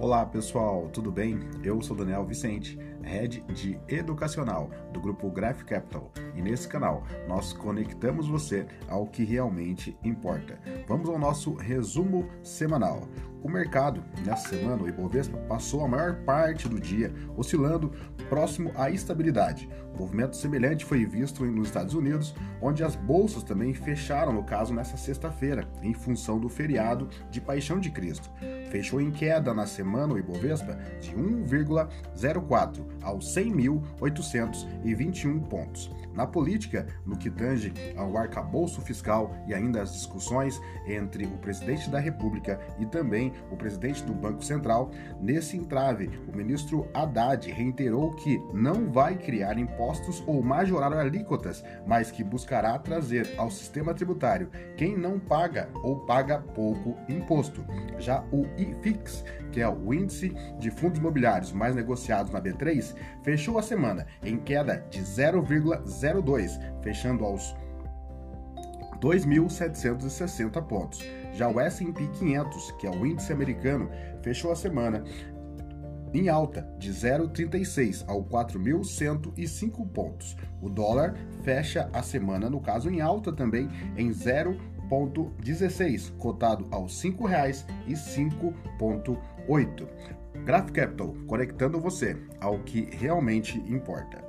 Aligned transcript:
Olá 0.00 0.24
pessoal, 0.24 0.88
tudo 0.92 1.10
bem? 1.10 1.40
Eu 1.60 1.82
sou 1.82 1.96
Daniel 1.96 2.24
Vicente, 2.24 2.78
Head 3.02 3.44
de 3.52 3.80
Educacional 3.88 4.70
do 4.92 5.00
grupo 5.00 5.28
Graph 5.28 5.64
Capital 5.64 6.12
e 6.36 6.40
nesse 6.40 6.68
canal 6.68 7.02
nós 7.26 7.52
conectamos 7.52 8.28
você 8.28 8.64
ao 8.88 9.08
que 9.08 9.24
realmente 9.24 9.98
importa. 10.04 10.56
Vamos 10.86 11.08
ao 11.08 11.18
nosso 11.18 11.52
resumo 11.54 12.28
semanal. 12.44 13.08
O 13.42 13.48
mercado, 13.48 14.04
nessa 14.24 14.48
semana, 14.48 14.82
o 14.82 14.88
Ibovespa 14.88 15.36
passou 15.48 15.84
a 15.84 15.88
maior 15.88 16.16
parte 16.24 16.68
do 16.68 16.80
dia 16.80 17.12
oscilando 17.36 17.92
próximo 18.28 18.72
à 18.74 18.90
estabilidade. 18.90 19.68
O 19.94 19.98
movimento 19.98 20.34
semelhante 20.36 20.84
foi 20.84 21.06
visto 21.06 21.44
nos 21.44 21.68
Estados 21.68 21.94
Unidos, 21.94 22.34
onde 22.60 22.82
as 22.84 22.94
bolsas 22.94 23.42
também 23.42 23.72
fecharam, 23.74 24.32
no 24.32 24.44
caso, 24.44 24.72
nessa 24.74 24.96
sexta-feira, 24.96 25.66
em 25.82 25.92
função 25.94 26.38
do 26.38 26.48
feriado 26.48 27.08
de 27.30 27.40
Paixão 27.40 27.80
de 27.80 27.90
Cristo. 27.90 28.30
Fechou 28.70 29.00
em 29.00 29.10
queda 29.10 29.52
na 29.54 29.66
semana 29.66 30.14
o 30.14 30.18
Ibovespa 30.18 30.78
de 31.00 31.10
1,04 31.12 32.84
aos 33.02 33.34
100.821 33.34 35.40
pontos. 35.48 35.90
Na 36.18 36.26
política, 36.26 36.84
no 37.06 37.16
que 37.16 37.30
tange 37.30 37.72
ao 37.96 38.16
arcabouço 38.16 38.80
fiscal 38.80 39.32
e 39.46 39.54
ainda 39.54 39.82
as 39.82 39.92
discussões 39.92 40.60
entre 40.84 41.24
o 41.24 41.38
presidente 41.38 41.88
da 41.88 42.00
República 42.00 42.58
e 42.76 42.84
também 42.84 43.32
o 43.52 43.56
presidente 43.56 44.02
do 44.02 44.12
Banco 44.12 44.44
Central, 44.44 44.90
nesse 45.20 45.56
entrave, 45.56 46.10
o 46.26 46.36
ministro 46.36 46.88
Haddad 46.92 47.48
reiterou 47.52 48.16
que 48.16 48.36
não 48.52 48.90
vai 48.90 49.16
criar 49.16 49.58
impostos 49.58 50.20
ou 50.26 50.42
majorar 50.42 50.92
alíquotas, 50.92 51.62
mas 51.86 52.10
que 52.10 52.24
buscará 52.24 52.76
trazer 52.80 53.34
ao 53.36 53.48
sistema 53.48 53.94
tributário 53.94 54.50
quem 54.76 54.98
não 54.98 55.20
paga 55.20 55.68
ou 55.84 56.00
paga 56.00 56.40
pouco 56.40 56.96
imposto. 57.08 57.64
Já 57.96 58.24
o 58.32 58.44
IFIX, 58.60 59.24
que 59.52 59.60
é 59.60 59.68
o 59.68 59.94
índice 59.94 60.30
de 60.58 60.68
fundos 60.72 60.98
imobiliários 60.98 61.52
mais 61.52 61.76
negociados 61.76 62.32
na 62.32 62.40
B3, 62.40 62.92
fechou 63.22 63.56
a 63.56 63.62
semana 63.62 64.04
em 64.20 64.36
queda 64.36 64.84
de 64.90 65.00
0,0 65.00 66.07
0,2, 66.14 66.58
fechando 66.82 67.24
aos 67.24 67.54
2.760 69.00 70.62
pontos. 70.66 71.02
Já 71.34 71.48
o 71.48 71.60
S&P 71.60 72.08
500, 72.18 72.72
que 72.72 72.86
é 72.86 72.90
o 72.90 73.06
índice 73.06 73.32
americano, 73.32 73.88
fechou 74.22 74.50
a 74.50 74.56
semana 74.56 75.04
em 76.12 76.28
alta 76.28 76.68
de 76.78 76.92
0,36 76.92 78.04
ao 78.08 78.24
4.105 78.24 79.88
pontos. 79.88 80.36
O 80.60 80.68
dólar 80.68 81.14
fecha 81.42 81.88
a 81.92 82.02
semana, 82.02 82.50
no 82.50 82.60
caso, 82.60 82.90
em 82.90 83.00
alta 83.00 83.32
também 83.32 83.68
em 83.96 84.10
0,16, 84.10 86.10
cotado 86.16 86.66
aos 86.70 87.00
R$ 87.02 87.12
5,05,8. 87.12 89.88
Graph 90.44 90.70
Capital, 90.70 91.16
conectando 91.26 91.80
você 91.80 92.16
ao 92.40 92.60
que 92.60 92.88
realmente 92.96 93.58
importa. 93.66 94.27